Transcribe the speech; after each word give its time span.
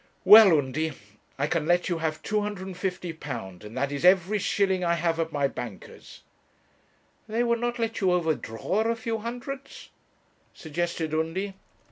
'Well, 0.25 0.57
Undy, 0.57 0.93
I 1.37 1.45
can 1.45 1.67
let 1.67 1.87
you 1.87 1.99
have 1.99 2.23
£250, 2.23 3.63
and 3.63 3.77
that 3.77 3.91
is 3.91 4.03
every 4.03 4.39
shilling 4.39 4.83
I 4.83 4.95
have 4.95 5.19
at 5.19 5.31
my 5.31 5.47
banker's.' 5.47 6.23
'They 7.27 7.43
would 7.43 7.59
not 7.59 7.77
let 7.77 8.01
you 8.01 8.11
overdraw 8.11 8.79
a 8.89 8.95
few 8.95 9.19
hundreds?' 9.19 9.89
suggested 10.55 11.13
Undy. 11.13 11.53